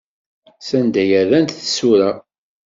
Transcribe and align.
Sanda 0.67 0.99
ay 1.03 1.11
rrant 1.27 1.55
tisura? 1.57 2.09